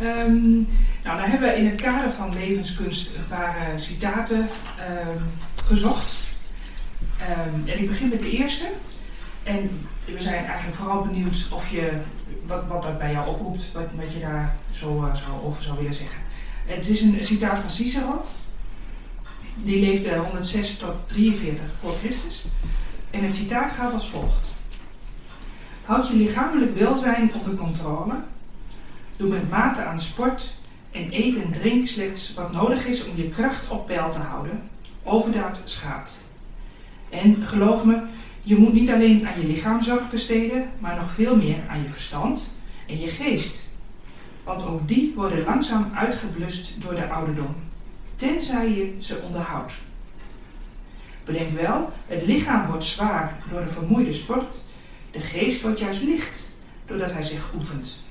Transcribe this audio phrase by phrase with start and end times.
[0.00, 0.54] Ehm,
[1.04, 5.22] nou, dan hebben we in het kader van levenskunst een paar uh, citaten ehm,
[5.64, 6.16] gezocht.
[7.18, 8.64] Ehm, en ik begin met de eerste.
[9.42, 9.70] En
[10.04, 11.92] we zijn eigenlijk vooral benieuwd of je,
[12.46, 15.76] wat, wat dat bij jou oproept, wat, wat je daar zo uh, zou, over zou
[15.76, 16.20] willen zeggen.
[16.66, 18.24] Het is een citaat van Cicero.
[19.56, 22.44] Die leefde 106 tot 43 voor Christus.
[23.10, 24.46] En het citaat gaat als volgt.
[25.84, 28.14] Houd je lichamelijk welzijn onder controle.
[29.16, 30.54] Doe met mate aan sport
[30.90, 34.62] en eet en drink slechts wat nodig is om je kracht op peil te houden.
[35.02, 36.18] Overdaad schaadt.
[37.08, 38.00] En geloof me,
[38.42, 41.88] je moet niet alleen aan je lichaam zorg besteden, maar nog veel meer aan je
[41.88, 43.62] verstand en je geest.
[44.44, 47.54] Want ook die worden langzaam uitgeblust door de ouderdom,
[48.16, 49.74] tenzij je ze onderhoudt.
[51.24, 54.56] Bedenk wel, het lichaam wordt zwaar door de vermoeide sport,
[55.10, 56.50] de geest wordt juist licht
[56.86, 58.04] doordat hij zich oefent.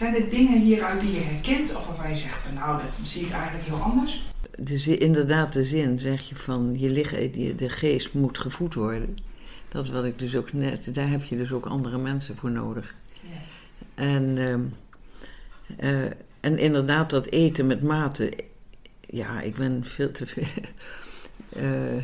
[0.00, 3.26] Zijn er dingen hieruit die je herkent of waarvan je zegt van nou, dat zie
[3.26, 4.22] ik eigenlijk heel anders?
[4.56, 9.18] De, inderdaad, de zin zeg je van je lichaam, de geest moet gevoed worden.
[9.68, 12.94] Dat wat ik dus ook net, daar heb je dus ook andere mensen voor nodig.
[13.20, 13.28] Ja.
[13.94, 14.54] En, uh,
[15.80, 18.32] uh, en inderdaad, dat eten met mate,
[19.00, 20.44] ja, ik ben veel te veel.
[21.56, 22.02] Uh,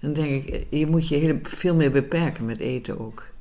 [0.00, 3.34] dan denk ik, je moet je heel, veel meer beperken met eten ook.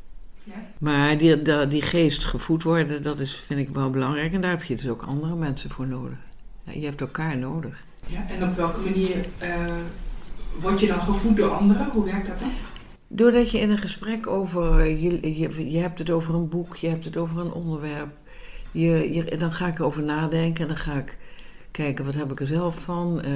[0.46, 0.54] Ja.
[0.78, 4.34] Maar die, die, die, geest gevoed worden, dat is, vind ik wel belangrijk.
[4.34, 6.18] En daar heb je dus ook andere mensen voor nodig.
[6.64, 7.84] Ja, je hebt elkaar nodig.
[8.08, 9.76] Ja, en op welke manier uh,
[10.60, 11.90] word je dan gevoed door anderen?
[11.90, 12.52] Hoe werkt dat dan?
[13.08, 16.88] Doordat je in een gesprek over, je, je, je hebt het over een boek, je
[16.88, 18.18] hebt het over een onderwerp.
[18.72, 21.18] Je, je, dan ga ik erover nadenken en dan ga ik
[21.72, 23.22] kijken wat heb ik er zelf van.
[23.26, 23.34] Uh,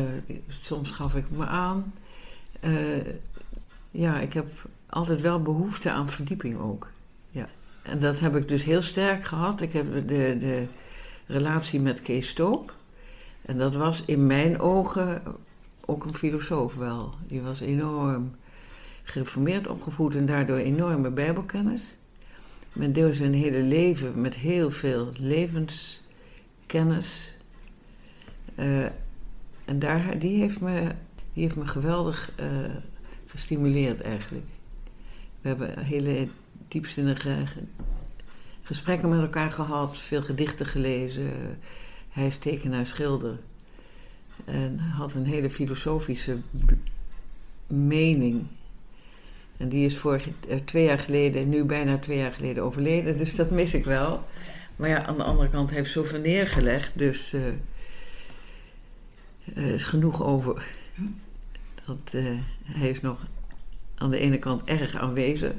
[0.62, 1.94] soms gaf ik me aan.
[2.64, 3.04] Uh,
[3.92, 4.48] ja, ik heb
[4.90, 6.88] altijd wel behoefte aan verdieping ook.
[7.32, 7.50] Ja.
[7.82, 9.62] En dat heb ik dus heel sterk gehad.
[9.62, 10.66] Ik heb de, de
[11.26, 12.74] relatie met Kees Stoop.
[13.42, 15.22] En dat was in mijn ogen
[15.86, 17.14] ook een filosoof wel.
[17.28, 18.36] Die was enorm
[19.04, 21.96] gereformeerd opgevoed en daardoor enorme bijbelkennis.
[22.74, 27.38] Men deelde zijn hele leven met heel veel levenskennis.
[28.56, 28.86] Uh,
[29.66, 30.92] en daar, die, heeft me,
[31.34, 32.46] die heeft me geweldig uh,
[33.26, 34.46] gestimuleerd eigenlijk.
[35.42, 36.28] We hebben hele
[36.70, 37.36] diepzinnige
[38.62, 41.32] gesprekken met elkaar gehad, veel gedichten gelezen.
[42.10, 43.40] Hij is tekenaar, schilder.
[44.46, 46.38] En had een hele filosofische
[47.68, 48.46] mening.
[49.58, 50.16] En die is uh,
[50.66, 54.24] twee jaar geleden, nu bijna twee jaar geleden overleden, dus dat mis ik wel.
[54.76, 57.42] Maar ja, aan de andere kant heeft zoveel neergelegd, dus uh,
[59.56, 60.68] uh, is genoeg over.
[61.86, 62.12] Dat,
[62.64, 63.28] hij is nog
[63.96, 65.54] aan de ene kant erg aanwezig.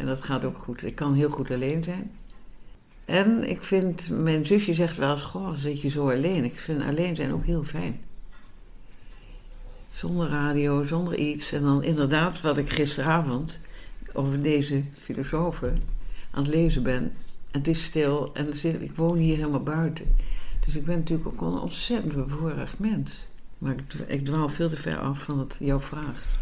[0.00, 0.82] En dat gaat ook goed.
[0.82, 2.10] Ik kan heel goed alleen zijn.
[3.04, 6.44] En ik vind, mijn zusje zegt wel eens, goh, zit je zo alleen.
[6.44, 8.00] Ik vind alleen zijn ook heel fijn.
[9.90, 11.52] Zonder radio, zonder iets.
[11.52, 13.60] En dan inderdaad, wat ik gisteravond
[14.12, 15.78] over deze filosofen
[16.30, 17.12] aan het lezen ben.
[17.50, 20.16] En het is stil en ik woon hier helemaal buiten.
[20.64, 23.26] Dus ik ben natuurlijk ook een ontzettend bevoorrecht mens.
[23.60, 26.38] Maar ik, ik dwaal veel te ver af van het, jouw vraag.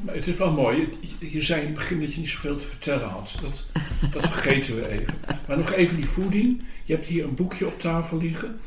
[0.00, 0.88] maar het is wel mooi.
[1.18, 3.38] Je, je, zei in het begin dat je niet zoveel te vertellen had.
[3.42, 3.70] Dat,
[4.12, 5.14] dat vergeten we even.
[5.48, 6.62] Maar nog even die voeding.
[6.84, 8.60] Je hebt hier een boekje op tafel liggen.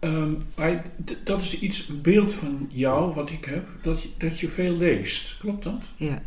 [0.00, 0.44] Um,
[1.24, 4.76] dat is iets, een beeld van jou, wat ik heb, dat je, dat je veel
[4.76, 5.38] leest.
[5.38, 5.84] Klopt dat?
[5.96, 6.22] Ja.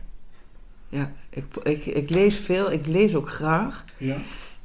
[0.89, 2.71] Ja, ik, ik, ik lees veel.
[2.71, 3.85] Ik lees ook graag.
[3.97, 4.17] Ja.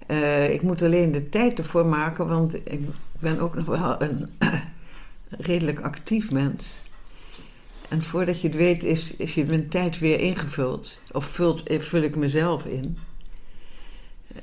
[0.09, 2.81] Uh, ik moet alleen de tijd ervoor maken, want ik
[3.19, 4.29] ben ook nog wel een
[5.39, 6.79] redelijk actief mens.
[7.89, 10.99] En voordat je het weet, is, is je mijn tijd weer ingevuld.
[11.11, 12.99] Of vult, vul ik mezelf in.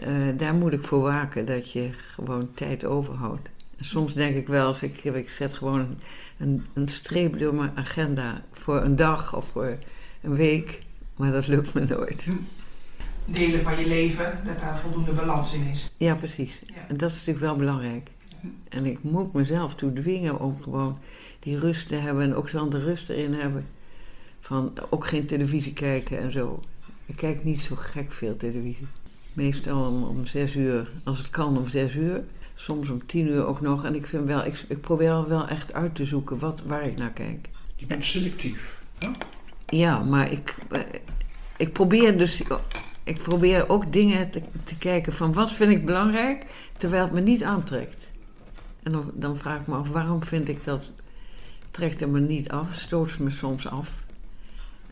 [0.08, 3.50] Uh, daar moet ik voor waken, dat je gewoon tijd overhoudt.
[3.78, 5.98] En soms denk ik wel, als ik, ik zet gewoon
[6.38, 9.78] een, een streep door mijn agenda voor een dag of voor
[10.22, 10.80] een week.
[11.16, 12.28] Maar dat lukt me nooit.
[13.26, 15.92] Delen van je leven, dat daar voldoende balans in is.
[15.98, 16.62] Ja, precies.
[16.66, 16.74] Ja.
[16.88, 18.10] En dat is natuurlijk wel belangrijk.
[18.70, 20.98] En ik moet mezelf toe dwingen om gewoon
[21.40, 23.66] die rust te hebben en ook dan de rust erin hebben.
[24.40, 26.60] Van ook geen televisie kijken en zo.
[27.06, 28.88] Ik kijk niet zo gek veel televisie.
[29.34, 32.24] Meestal om, om zes uur, als het kan om zes uur.
[32.56, 33.86] Soms om tien uur ook nog.
[33.86, 36.98] En ik, vind wel, ik, ik probeer wel echt uit te zoeken wat, waar ik
[36.98, 37.50] naar kijk.
[37.76, 39.10] Je bent selectief, hè?
[39.66, 40.56] Ja, maar ik,
[41.58, 42.42] ik probeer dus...
[43.04, 46.46] Ik probeer ook dingen te, te kijken van wat vind ik belangrijk,
[46.78, 48.09] terwijl het me niet aantrekt.
[48.84, 50.92] En dan, dan vraag ik me af, waarom vind ik dat,
[51.72, 53.90] trekt er me niet af, stoot me soms af.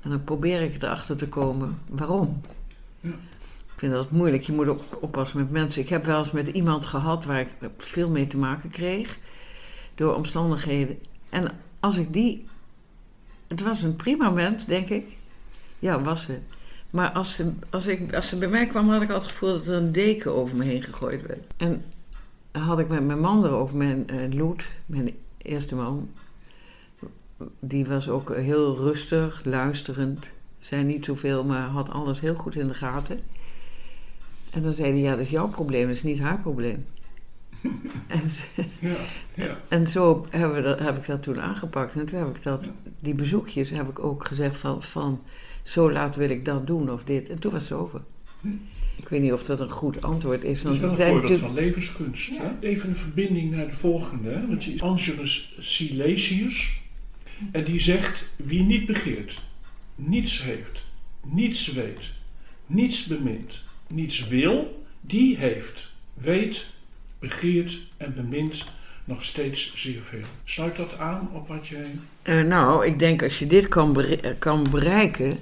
[0.01, 2.41] En dan probeer ik erachter te komen, waarom?
[2.99, 3.09] Ja.
[3.77, 4.43] Ik vind dat moeilijk.
[4.43, 5.81] Je moet ook oppassen met mensen.
[5.81, 9.17] Ik heb wel eens met iemand gehad waar ik veel mee te maken kreeg.
[9.95, 10.97] Door omstandigheden.
[11.29, 12.45] En als ik die...
[13.47, 15.05] Het was een prima mens, denk ik.
[15.79, 16.39] Ja, was ze.
[16.89, 19.53] Maar als ze, als, ik, als ze bij mij kwam, had ik altijd het gevoel
[19.53, 21.39] dat er een deken over me heen gegooid werd.
[21.57, 21.83] En
[22.59, 26.09] had ik met mijn man erover, mijn uh, Loet, mijn eerste man.
[27.59, 30.29] Die was ook heel rustig, luisterend.
[30.59, 33.19] Zei niet zoveel, maar had alles heel goed in de gaten.
[34.51, 36.83] En dan zei hij, ja, dat is jouw probleem, dat is niet haar probleem.
[38.07, 38.21] en,
[38.79, 38.95] ja,
[39.33, 39.57] ja.
[39.67, 41.95] en zo hebben we dat, heb ik dat toen aangepakt.
[41.95, 42.65] En toen heb ik dat,
[42.99, 45.21] die bezoekjes heb ik ook gezegd van, van
[45.63, 47.29] zo laat wil ik dat doen of dit.
[47.29, 48.01] En toen was het over.
[48.97, 50.61] Ik weet niet of dat een goed antwoord is.
[50.61, 52.29] Dat is wel een voorbeeld van levenskunst.
[52.37, 52.67] Hè?
[52.67, 54.29] Even een verbinding naar de volgende.
[54.29, 54.47] Hè?
[54.47, 56.79] Dat is Angelus Silesius.
[57.51, 59.41] En die zegt, wie niet begeert,
[59.95, 60.85] niets heeft,
[61.23, 62.11] niets weet,
[62.65, 66.67] niets bemint, niets wil, die heeft, weet,
[67.19, 68.65] begeert en bemint
[69.05, 70.25] nog steeds zeer veel.
[70.43, 71.91] Sluit dat aan op wat jij...
[72.23, 74.05] Uh, nou, ik denk als je dit kan,
[74.39, 75.39] kan bereiken,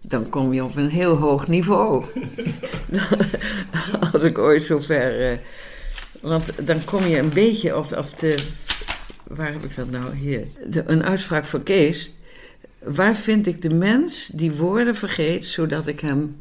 [0.00, 2.04] dan kom je op een heel hoog niveau.
[4.12, 5.32] Als ik ooit zo ver.
[5.32, 5.38] Uh,
[6.20, 8.44] want dan kom je een beetje op, op de.
[9.26, 10.14] Waar heb ik dat nou?
[10.14, 10.46] Hier.
[10.84, 12.12] Een uitspraak van Kees.
[12.78, 16.36] Waar vind ik de mens die woorden vergeet zodat ik hem.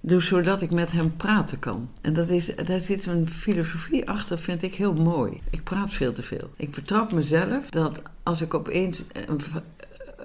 [0.00, 1.90] Dus zodat ik met hem praten kan.
[2.00, 5.40] En dat is, daar zit een filosofie achter, vind ik heel mooi.
[5.50, 6.50] Ik praat veel te veel.
[6.56, 9.40] Ik betrap mezelf dat als ik opeens een,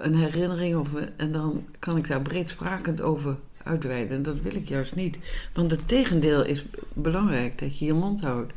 [0.00, 4.16] een herinnering of, en dan kan ik daar breedsprakend over uitweiden.
[4.16, 5.18] En dat wil ik juist niet.
[5.52, 8.52] Want het tegendeel is belangrijk, dat je je mond houdt,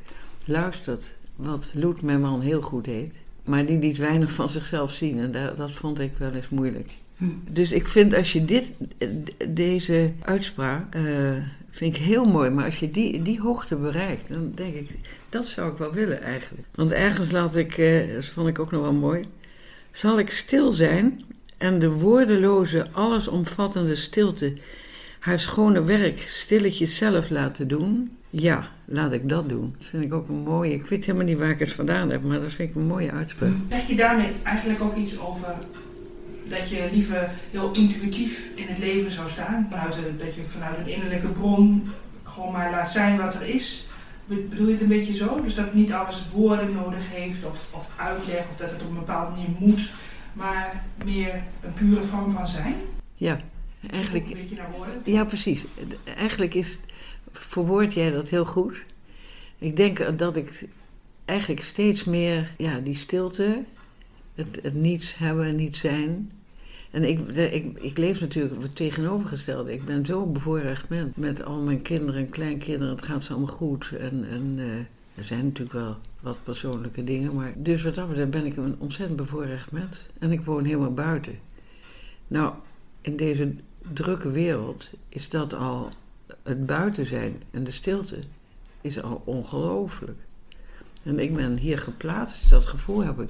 [0.46, 3.14] luistert, wat Loet, mijn man, heel goed deed.
[3.44, 6.92] Maar die liet weinig van zichzelf zien en dat, dat vond ik wel eens moeilijk.
[7.18, 7.26] Hm.
[7.50, 8.68] Dus ik vind als je dit,
[9.48, 11.38] deze uitspraak, uh,
[11.70, 12.50] vind ik heel mooi.
[12.50, 14.90] Maar als je die, die hoogte bereikt, dan denk ik,
[15.30, 16.68] dat zou ik wel willen eigenlijk.
[16.76, 19.26] Want ergens laat ik, uh, dat vond ik ook nog wel mooi.
[19.94, 21.24] Zal ik stil zijn
[21.58, 24.54] en de woordeloze, allesomvattende stilte
[25.20, 28.18] haar schone werk stilletjes zelf laten doen?
[28.30, 29.76] Ja, laat ik dat doen.
[29.78, 30.74] Dat vind ik ook een mooie.
[30.74, 33.12] Ik weet helemaal niet waar ik het vandaan heb, maar dat vind ik een mooie
[33.12, 33.52] uitspraak.
[33.70, 35.56] Zeg je daarmee eigenlijk ook iets over
[36.44, 39.68] dat je liever heel intuïtief in het leven zou staan?
[39.70, 41.92] Vanuit dat je vanuit een innerlijke bron
[42.24, 43.88] gewoon maar laat zijn wat er is?
[44.26, 45.42] Bedoel je het een beetje zo?
[45.42, 48.96] Dus dat niet alles woorden nodig heeft of, of uitleg of dat het op een
[48.96, 49.92] bepaalde manier moet,
[50.34, 52.76] maar meer een pure vorm van zijn?
[53.16, 53.40] Ja,
[53.90, 54.30] eigenlijk.
[54.30, 55.02] Een beetje naar woorden?
[55.06, 55.64] Ja, precies.
[56.18, 56.80] Eigenlijk is,
[57.32, 58.84] verwoord jij dat heel goed.
[59.58, 60.66] Ik denk dat ik
[61.26, 63.64] eigenlijk steeds meer ja, die stilte,
[64.36, 66.32] het, het niets hebben en niet zijn,
[66.94, 69.74] en ik, ik, ik leef natuurlijk het tegenovergestelde.
[69.74, 71.16] Ik ben zo bevoorrecht mens.
[71.16, 72.96] Met al mijn kinderen en kleinkinderen.
[72.96, 73.92] Het gaat ze allemaal goed.
[74.00, 74.78] En, en uh,
[75.16, 77.34] er zijn natuurlijk wel wat persoonlijke dingen.
[77.34, 80.06] Maar dus wat dat betreft ben ik een ontzettend bevoorrecht mens.
[80.20, 81.40] En ik woon helemaal buiten.
[82.28, 82.54] Nou,
[83.02, 83.54] in deze
[83.94, 85.90] drukke wereld is dat al...
[86.44, 88.18] Het buiten zijn en de stilte
[88.82, 90.20] is al ongelooflijk.
[91.04, 92.50] En ik ben hier geplaatst.
[92.50, 93.30] Dat gevoel heb ik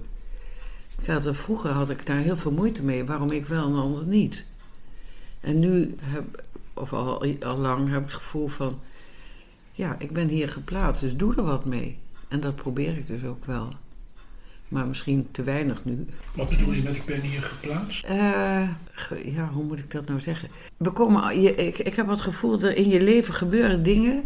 [1.01, 3.75] ik had er, vroeger had ik daar heel veel moeite mee, waarom ik wel en
[3.75, 4.45] ander niet.
[5.39, 6.43] En nu, heb,
[6.73, 8.79] of al, al lang, heb ik het gevoel van,
[9.71, 11.97] ja, ik ben hier geplaatst, dus doe er wat mee.
[12.27, 13.73] En dat probeer ik dus ook wel.
[14.67, 16.05] Maar misschien te weinig nu.
[16.35, 18.05] Wat bedoel je met ik ben hier geplaatst?
[18.05, 18.69] Uh,
[19.23, 20.49] ja, hoe moet ik dat nou zeggen?
[20.77, 24.23] We komen, je, ik, ik heb het gevoel dat in je leven gebeuren dingen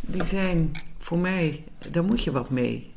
[0.00, 2.91] die zijn voor mij, daar moet je wat mee.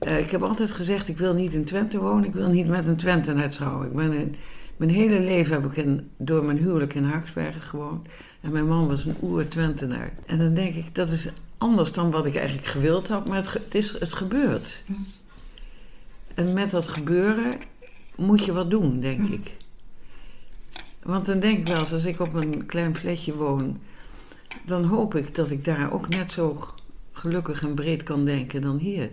[0.00, 2.86] Uh, ik heb altijd gezegd, ik wil niet in Twente wonen, ik wil niet met
[2.86, 3.86] een Twentenaar trouwen.
[3.86, 4.34] Ik ben in,
[4.76, 8.08] mijn hele leven heb ik in, door mijn huwelijk in Haaksbergen gewoond.
[8.40, 10.12] En mijn man was een oer-Twentenaar.
[10.26, 13.52] En dan denk ik, dat is anders dan wat ik eigenlijk gewild had, maar het,
[13.52, 14.84] het, is, het gebeurt.
[16.34, 17.52] En met dat gebeuren
[18.16, 19.50] moet je wat doen, denk ik.
[21.02, 23.80] Want dan denk ik wel eens, als ik op een klein fletje woon,
[24.66, 26.64] dan hoop ik dat ik daar ook net zo
[27.12, 29.10] gelukkig en breed kan denken dan hier.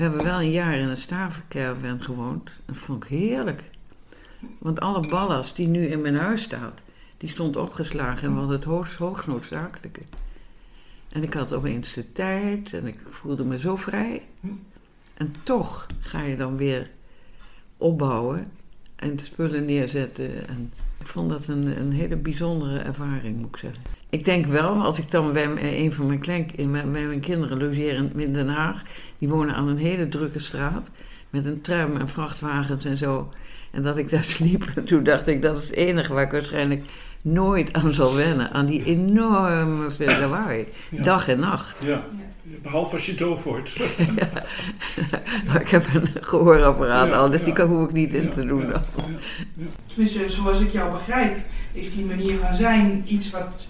[0.00, 2.50] We hebben wel een jaar in een stavenkerven gewoond.
[2.66, 3.70] Dat vond ik heerlijk.
[4.58, 6.80] Want alle ballast die nu in mijn huis staat,
[7.16, 10.00] die stond opgeslagen en was het hoogst, hoogst noodzakelijke.
[11.08, 14.22] En ik had opeens de tijd en ik voelde me zo vrij.
[15.14, 16.90] En toch ga je dan weer
[17.76, 18.46] opbouwen
[19.00, 20.48] en de spullen neerzetten.
[20.48, 23.82] En ik vond dat een, een hele bijzondere ervaring, moet ik zeggen.
[24.10, 27.94] Ik denk wel, als ik dan bij een van mijn, klein, bij mijn kinderen logeer
[27.94, 28.82] in Den Haag,
[29.18, 30.88] die wonen aan een hele drukke straat
[31.30, 33.32] met een tram en vrachtwagens en zo.
[33.70, 36.84] En dat ik daar sliep, toen dacht ik dat is het enige waar ik waarschijnlijk
[37.22, 38.50] nooit aan zal wennen.
[38.52, 40.66] Aan die enorme veel lawaai.
[40.88, 41.02] Ja.
[41.02, 41.76] Dag en nacht.
[41.78, 42.02] Ja.
[42.62, 43.76] Behalve als je doof wordt.
[45.46, 47.44] Maar ik heb een gehoorapparaat Ja, al, dus ja.
[47.44, 48.60] die kan, hoef ik niet in Ja, te doen.
[48.60, 48.82] ja, dan.
[49.54, 49.64] ja.
[49.86, 51.38] Tenminste, zoals ik jou begrijp,
[51.72, 53.66] is die manier van zijn iets wat.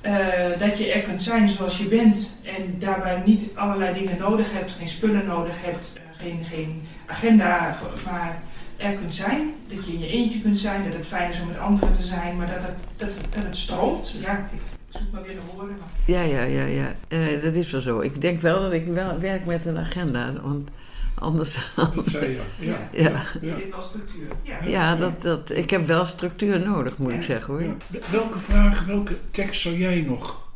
[0.00, 0.14] eh,
[0.58, 4.70] dat je er kunt zijn zoals je bent en daarbij niet allerlei dingen nodig hebt,
[4.78, 8.42] geen spullen nodig hebt, eh, geen, geen agenda, maar
[8.76, 9.54] er kunt zijn.
[9.68, 12.02] Dat je in je eentje kunt zijn, dat het fijn is om met anderen te
[12.02, 14.14] zijn, maar dat het, dat, het- dat het stroomt.
[14.20, 15.76] Ja, ik zoek maar weer de woorden.
[15.78, 16.94] Maar Ja, ja, ja, ja.
[17.08, 18.00] Eh, dat is wel zo.
[18.00, 20.68] Ik denk wel dat ik wel werk met een agenda, want
[21.14, 21.56] anders...
[21.94, 22.40] Dat zei je.
[22.58, 22.88] Ja.
[22.92, 23.24] Ja.
[23.40, 23.54] ja.
[23.70, 24.26] wel structuur.
[24.42, 24.58] Ja.
[24.64, 27.62] Ja, dat, dat, ik heb wel structuur nodig, moet ik zeggen hoor.
[27.62, 27.74] Ja.
[28.10, 30.48] Welke vraag, welke tekst zou jij nog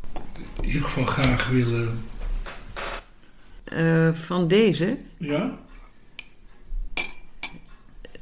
[0.60, 2.00] in ieder geval graag willen?
[3.64, 5.50] Eh, van deze, Ja?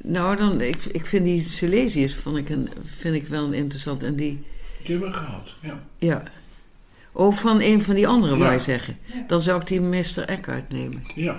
[0.09, 4.03] Nou dan, ik, ik vind die Silesius vond ik een, vind ik wel een interessant.
[4.03, 4.45] En die,
[4.83, 5.55] Die hebben we gehad.
[5.61, 5.81] Ja.
[5.99, 6.23] ja.
[7.13, 8.45] Oh, van een van die anderen Ja.
[8.45, 8.97] wou je zeggen.
[9.05, 9.25] Ja.
[9.27, 10.25] Dan zou ik die Mr.
[10.27, 11.01] Eckhart nemen.
[11.15, 11.35] Ja.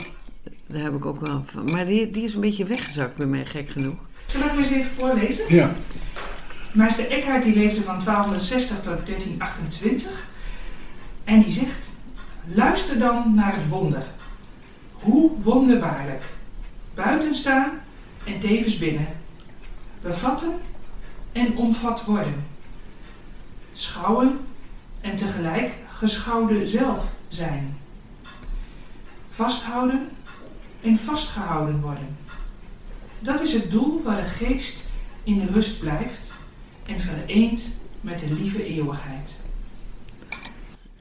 [0.67, 1.63] Daar heb ik ook wel van.
[1.71, 3.97] Maar die, die is een beetje weggezakt bij mij, gek genoeg.
[4.25, 5.43] Zal ik hem eens even voorlezen?
[5.55, 5.71] Ja.
[6.71, 10.11] Meester Eckhart die leefde van 1260 tot 1328
[11.23, 11.88] en die zegt:
[12.53, 14.03] Luister dan naar het wonder.
[14.91, 16.23] Hoe wonderbaarlijk.
[16.93, 17.71] Buiten staan
[18.33, 19.07] en tevens binnen.
[20.01, 20.53] Bevatten
[21.31, 22.45] en omvat worden.
[23.74, 24.39] Schouwen
[25.01, 27.77] en tegelijk geschouwde zelf zijn.
[29.29, 30.09] Vasthouden
[30.81, 32.17] en vastgehouden worden.
[33.19, 34.86] Dat is het doel waar de geest
[35.24, 36.31] in de rust blijft
[36.86, 39.39] en vereend met de lieve eeuwigheid.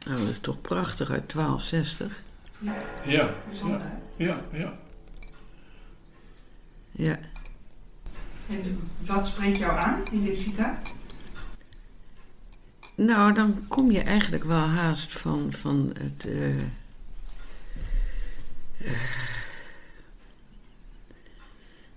[0.07, 2.23] Nou, dat is toch prachtig uit 1260.
[2.59, 2.75] Ja,
[3.07, 3.31] Ja.
[3.49, 3.81] bijzonder.
[4.17, 4.27] Ja.
[4.53, 4.59] Ja.
[4.59, 4.73] ja.
[6.99, 7.19] Ja.
[8.49, 10.95] En wat spreekt jou aan in dit citaat?
[12.95, 16.27] Nou, dan kom je eigenlijk wel haast van, van het.
[16.27, 16.67] eh, eh,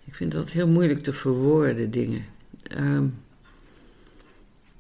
[0.04, 2.26] ik vind dat heel moeilijk te verwoorden, dingen.
[2.64, 3.08] Ehm,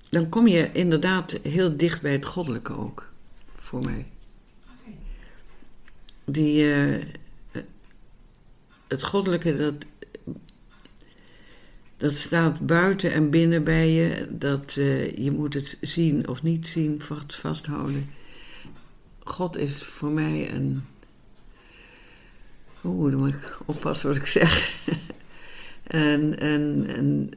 [0.10, 3.12] dan kom je inderdaad heel dicht bij het goddelijke ook,
[3.56, 4.06] voor mij.
[4.64, 4.96] Oké.
[6.26, 7.06] Die, eh,
[8.88, 9.74] het goddelijke, dat,
[12.02, 14.28] dat staat buiten en binnen bij je.
[14.30, 18.10] Dat, eh, je moet het zien of niet zien, vast, vasthouden.
[19.24, 20.84] God is voor mij een...
[22.84, 24.76] Oeh, moet ik oppassen wat ik zeg.
[25.84, 27.30] en, en, en,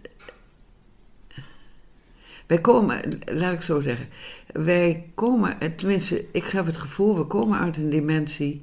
[2.46, 4.08] wij komen, laat ik zo zeggen.
[4.52, 8.60] Wij komen, eh, tenminste, ik heb het gevoel, we komen uit een dimensie.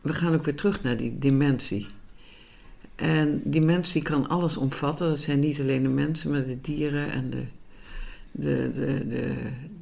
[0.00, 1.86] We gaan ook weer terug naar die dimensie.
[3.00, 5.08] En dimensie kan alles omvatten.
[5.08, 7.44] Dat zijn niet alleen de mensen, maar de dieren en de,
[8.30, 9.34] de, de, de,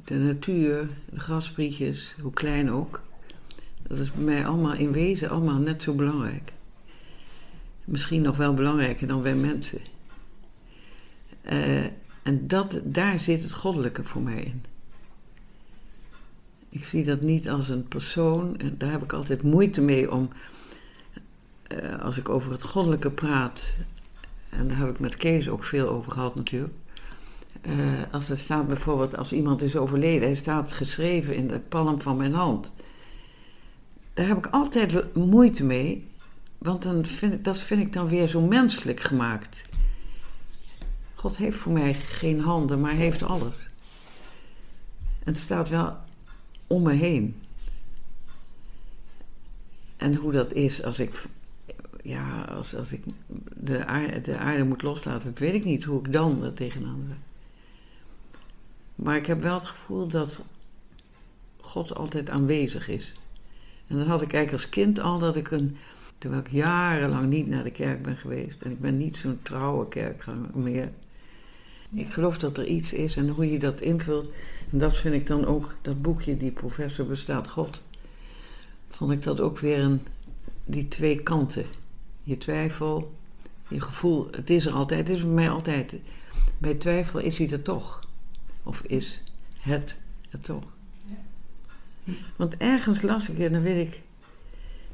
[0.03, 3.01] de natuur, de grasprietjes, hoe klein ook.
[3.87, 6.51] Dat is bij mij allemaal in wezen allemaal net zo belangrijk.
[7.85, 9.79] Misschien nog wel belangrijker dan wij mensen.
[11.41, 11.83] Eh,
[12.23, 14.63] en dat, daar zit het goddelijke voor mij in.
[16.69, 18.57] Ik zie dat niet als een persoon.
[18.57, 20.29] En daar heb ik altijd moeite mee om.
[21.69, 23.75] Eh, als ik over het goddelijke praat.
[24.49, 26.73] En daar heb ik met Kees ook veel over gehad natuurlijk.
[27.61, 27.73] Eh,
[28.11, 32.17] als er staat bijvoorbeeld, als iemand is overleden, hij staat geschreven in de palm van
[32.17, 32.71] mijn hand.
[34.13, 36.07] Daar heb ik altijd moeite mee,
[36.57, 39.69] want dan vind ik, dat vind ik dan weer zo menselijk gemaakt.
[41.15, 43.55] God heeft voor mij geen handen, maar heeft alles.
[45.19, 45.97] En het staat wel
[46.67, 47.41] om me heen.
[49.97, 51.23] En hoe dat is als ik,
[52.03, 53.03] ja, als, als ik
[53.55, 57.17] de aarde, de aarde moet loslaten, weet ik niet hoe ik dan er tegenaan zit.
[58.95, 60.41] Maar ik heb wel het gevoel dat
[61.61, 63.13] God altijd aanwezig is.
[63.87, 65.77] En dat had ik eigenlijk als kind al, dat ik een,
[66.17, 69.87] terwijl ik jarenlang niet naar de kerk ben geweest, en ik ben niet zo'n trouwe
[69.87, 70.91] kerkganger meer.
[71.95, 74.29] Ik geloof dat er iets is en hoe je dat invult.
[74.71, 77.81] En dat vind ik dan ook, dat boekje, die professor bestaat God.
[78.89, 80.01] Vond ik dat ook weer een,
[80.65, 81.65] die twee kanten.
[82.29, 83.15] Je twijfel,
[83.67, 85.93] je gevoel, het is er altijd, het is bij mij altijd.
[86.57, 88.07] Bij twijfel is hij er toch.
[88.63, 89.23] Of is
[89.59, 89.97] het
[90.29, 90.63] er toch.
[92.35, 94.01] Want ergens las ik, en dan weet ik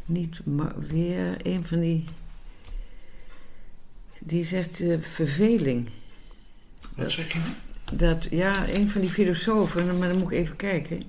[0.05, 2.03] niet, maar weer een van die.
[4.19, 5.89] Die zegt eh, verveling.
[6.95, 7.39] Wat zeg je?
[7.93, 11.03] Dat, ja, een van die filosofen, maar dan moet ik even kijken.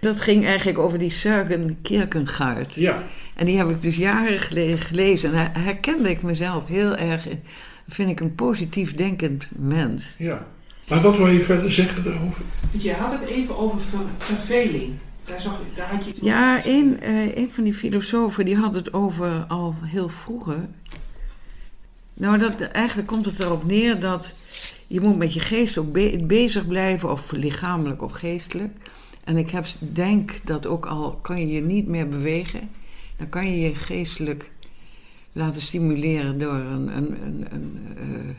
[0.00, 2.74] Dat ging eigenlijk over die Søren Kierkegaard.
[2.74, 3.02] Ja.
[3.34, 5.28] En die heb ik dus jaren geleden gelezen.
[5.30, 7.28] En daar herkende ik mezelf heel erg.
[7.28, 7.40] in.
[7.88, 10.14] Vind ik een positief denkend mens.
[10.18, 10.46] Ja.
[10.88, 12.42] Maar wat wil je verder zeggen daarover?
[12.70, 14.92] Want je had het even over ver- verveling.
[15.24, 16.70] Daar, zag, daar had je het Ja, over.
[16.70, 20.66] een, eh, een van die filosofen die had het over al heel vroeger.
[22.14, 24.34] Nou, dat, eigenlijk komt het erop neer dat
[24.86, 28.72] je moet met je geest ook be- bezig blijven, of lichamelijk of geestelijk.
[29.28, 29.52] En ik
[29.94, 32.70] denk dat ook al kan je je niet meer bewegen,
[33.16, 34.50] dan kan je je geestelijk
[35.32, 38.34] laten stimuleren door een, een, een, een, eh,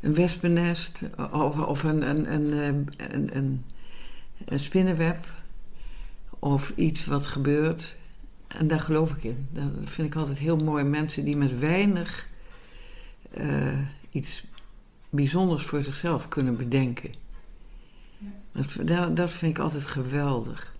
[0.00, 1.00] een wespennest
[1.32, 3.64] of, of een, een, een, eh, een, een,
[4.44, 5.32] een spinnenweb
[6.38, 7.96] of iets wat gebeurt.
[8.48, 9.48] En daar geloof ik in.
[9.50, 10.84] Dat vind ik altijd heel mooi.
[10.84, 12.28] Mensen die met weinig
[13.30, 13.78] eh,
[14.10, 14.44] iets
[15.10, 17.10] bijzonders voor zichzelf kunnen bedenken.
[18.52, 20.72] Dat, dat, dat vind ik altijd geweldig.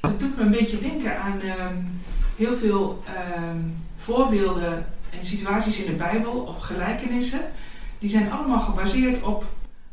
[0.00, 1.74] Het doet me een beetje denken aan ehm,
[2.36, 3.58] heel veel ehm,
[3.94, 7.40] voorbeelden en situaties in de Bijbel of gelijkenissen.
[7.98, 9.44] Die zijn allemaal gebaseerd op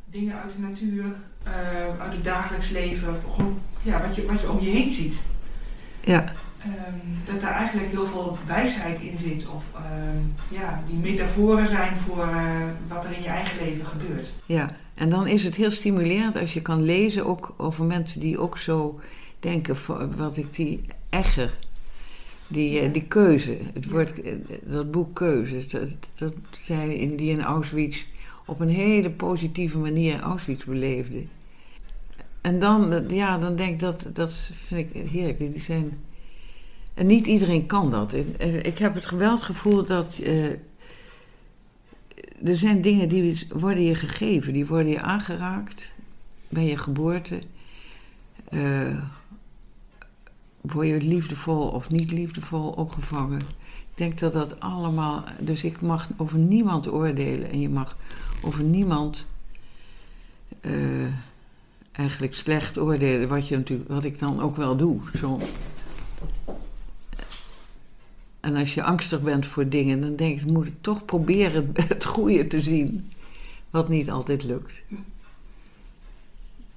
[0.06, 1.06] dingen uit de natuur,
[1.44, 5.22] eh, uit het dagelijks leven, gewoon ja, wat, je, wat je om je heen ziet.
[6.02, 9.48] Ja, Ehm, dat daar eigenlijk heel veel wijsheid in zit.
[9.48, 14.32] Of ehm, ja, die metaforen zijn voor eh, wat er in je eigen leven gebeurt.
[14.46, 14.76] ja.
[14.94, 18.58] En dan is het heel stimulerend als je kan lezen ook over mensen die ook
[18.58, 19.00] zo
[19.40, 19.76] denken,
[20.18, 21.54] wat ik die Egger,
[22.48, 27.30] die, eh, die keuze, het woord, eh, dat boek Keuze, dat, dat zij in, die
[27.30, 28.04] in Auschwitz
[28.46, 31.24] op een hele positieve manier Auschwitz beleefde.
[32.42, 35.38] En dan, ja, dan denk ik dat, dat vind ik heerlijk.
[35.38, 35.98] Die zijn,
[37.02, 38.14] en niet iedereen kan dat.
[38.14, 40.50] Eh, Ik heb het geweldig gevoel dat eh,
[42.44, 45.92] er zijn dingen die worden je gegeven, die worden je aangeraakt
[46.50, 47.42] bij je geboorte.
[48.50, 48.98] Eh,
[50.62, 53.42] word je liefdevol of niet liefdevol opgevangen.
[53.92, 55.24] Ik denk dat dat allemaal.
[55.40, 57.98] Dus ik mag over niemand oordelen en je mag
[58.42, 59.26] over niemand
[61.92, 65.00] eigenlijk slecht oordelen, wat, je natuurlijk, wat ik dan ook wel doe.
[65.14, 65.46] Soms.
[68.42, 72.06] En als je angstig bent voor dingen, dan denk ik, moet ik toch proberen het
[72.06, 73.12] goede te zien,
[73.70, 74.82] wat niet altijd lukt.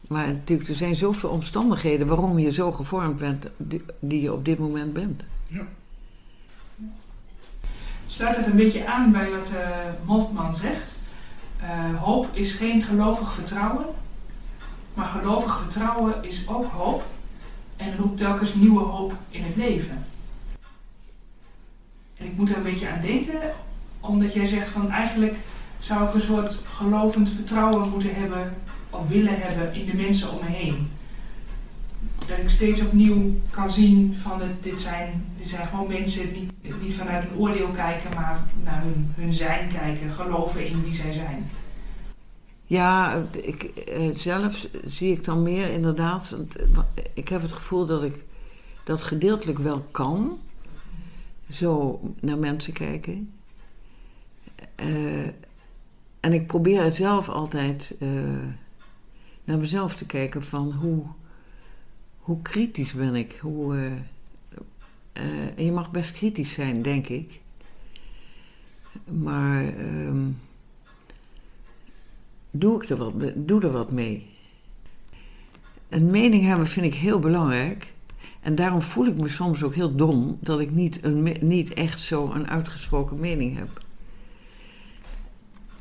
[0.08, 3.46] Maar natuurlijk, er zijn zoveel omstandigheden waarom je zo gevormd bent,
[3.98, 5.22] die, je op dit moment bent.
[8.06, 9.52] Sluit het een beetje aan bij wat
[10.04, 10.98] Moltmann zegt.
[11.60, 13.86] Eh, hoop is geen gelovig vertrouwen,
[14.94, 17.04] maar gelovig vertrouwen is ook hoop
[17.76, 20.04] en roept telkens nieuwe hoop in het leven.
[22.24, 23.40] Ik moet er een beetje aan denken,
[24.00, 25.34] omdat jij zegt van eigenlijk
[25.78, 28.54] zou ik een soort gelovend vertrouwen moeten hebben
[28.90, 30.88] of willen hebben in de mensen om me heen.
[32.26, 36.48] Dat ik steeds opnieuw kan zien van het, dit, zijn, dit zijn gewoon mensen die
[36.82, 41.12] niet vanuit een oordeel kijken, maar naar hun, hun zijn kijken, geloven in wie zij
[41.12, 41.50] zijn.
[42.66, 46.36] Ja, ik, eh, zelf zie ik dan meer inderdaad.
[46.56, 48.14] eh, Ik heb het gevoel dat ik
[48.84, 50.38] dat gedeeltelijk wel kan.
[51.54, 53.30] Zo naar mensen kijken.
[54.74, 55.26] Eh,
[56.20, 58.08] en ik probeer het zelf altijd eh,
[59.44, 61.04] naar mezelf te kijken van hoe,
[62.18, 63.38] hoe kritisch ben ik.
[63.40, 63.90] Hoe,
[65.12, 67.40] eh, je mag best kritisch zijn, denk ik.
[69.04, 70.28] Maar ehm,
[72.50, 74.26] doe ik er wat, doe er wat mee.
[75.88, 77.93] Een mening hebben vind ik heel belangrijk.
[78.44, 82.00] En daarom voel ik me soms ook heel dom dat ik niet, een, niet echt
[82.00, 83.82] zo een uitgesproken mening heb.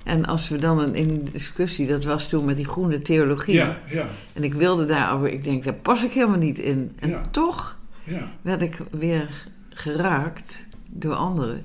[0.04, 3.54] En als we dan een, in een discussie, dat was toen met die groene theologie.
[3.54, 6.92] Ja, ja, En ik wilde daarover, ik denk, daar pas ik helemaal niet in.
[7.00, 7.22] En Ja.
[7.32, 8.32] toch ja.
[8.42, 11.62] werd ik weer geraakt door anderen.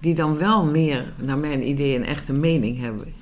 [0.00, 3.12] Die dan wel meer, naar mijn idee, een echte mening hebben.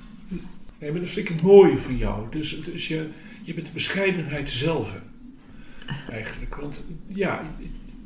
[0.79, 2.25] Nee, maar dat vind ik het mooie van jou.
[2.29, 3.07] Dus, dus je,
[3.41, 4.93] je bent de bescheidenheid zelf.
[6.09, 6.55] Eigenlijk.
[6.55, 7.41] Want ja,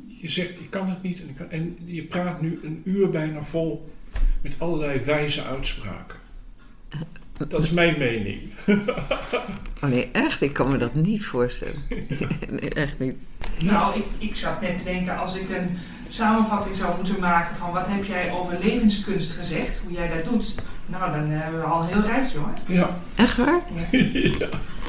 [0.06, 1.22] je zegt ik kan het niet.
[1.26, 3.90] En, kan- en je praat nu een uur bijna vol
[4.40, 6.18] met allerlei wijze uitspraken.
[7.48, 8.40] Dat is mijn mening.
[9.84, 10.40] Oh nee, echt?
[10.40, 11.74] Ik kan me dat niet voorstellen.
[12.50, 13.14] nee, echt niet.
[13.64, 15.76] Nou, ik, ik zat net te denken, als ik een
[16.08, 20.54] samenvatting zou moeten maken van wat heb jij over levenskunst gezegd, hoe jij dat doet,
[20.86, 22.52] nou dan hebben we al een heel rijtje hoor.
[22.66, 23.60] Ja, Echt waar?
[24.38, 24.48] ja,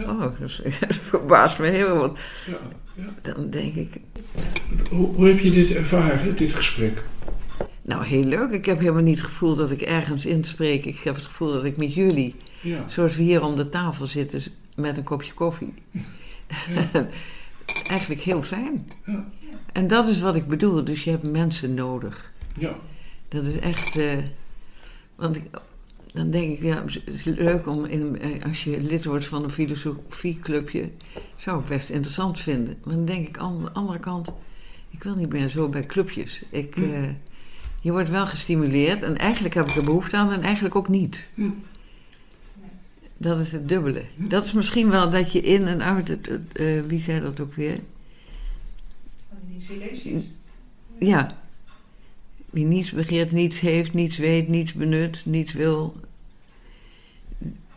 [0.00, 0.38] Oh, dat,
[0.80, 1.96] dat verbaast me heel.
[1.96, 2.58] Want ja,
[2.94, 3.32] ja.
[3.34, 4.00] dan denk ik,
[4.90, 7.02] Hoe, hoe heb je dit ervaren, dit gesprek?
[7.82, 8.50] nou heel leuk.
[8.50, 10.84] Ik heb helemaal niet het gevoel dat ik ergens inspreek.
[10.84, 14.06] Ik heb het gevoel dat ik met jullie, Ja, zoals we hier om de tafel
[14.06, 14.42] zitten
[14.74, 15.74] met een kopje koffie.
[17.90, 18.86] Eigenlijk heel fijn.
[19.06, 19.28] Ja.
[19.72, 20.84] En dat is wat ik bedoel.
[20.84, 22.32] Dus je hebt mensen nodig.
[22.58, 22.74] ja,
[23.28, 23.96] Dat is echt.
[23.98, 24.12] eh,
[25.16, 25.42] want ik,
[26.12, 29.44] dan denk ik, ja, het is leuk om in, eh, als je lid wordt van
[29.44, 30.88] een filosofieclubje,
[31.36, 32.76] zou ik best interessant vinden.
[32.84, 34.32] Maar dan denk ik aan de andere kant,
[34.90, 36.42] ik wil niet meer zo bij clubjes.
[36.50, 36.82] Ik, Hm.
[36.82, 37.08] eh,
[37.80, 41.26] je wordt wel gestimuleerd en eigenlijk heb ik er behoefte aan en eigenlijk ook niet.
[41.34, 41.42] Hm.
[43.16, 44.02] Dat is het dubbele.
[44.16, 47.40] Dat is misschien wel dat je in en uit het, het, eh, wie zei dat
[47.40, 47.78] ook weer?
[49.58, 50.22] Silesius.
[50.98, 51.39] Ja.
[52.50, 55.96] Wie niets begeert, niets heeft, niets weet, niets benut, niets wil.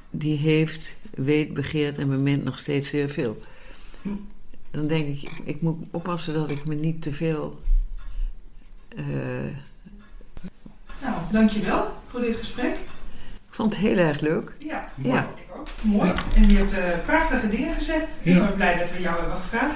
[0.10, 3.38] Die heeft, weet, begeert en bemint nog steeds zeer veel.
[4.72, 7.62] Dan denk ik, ik moet oppassen dat ik me niet te veel.
[8.96, 9.04] eh,
[11.02, 12.74] Nou, dankjewel voor dit gesprek.
[13.50, 14.52] ik vond het heel erg leuk.
[14.60, 15.14] Ja, Mooi.
[15.16, 15.30] Ja.
[15.36, 15.68] ik ook.
[15.82, 16.12] Mooi.
[16.36, 18.04] En je hebt eh, prachtige dingen gezegd.
[18.22, 18.46] Ik Ja.
[18.46, 19.76] ben blij dat we jou hebben gevraagd.